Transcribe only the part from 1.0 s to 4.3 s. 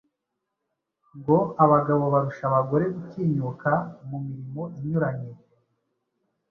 Ngo abagabo barusha abagore gutinyuka mu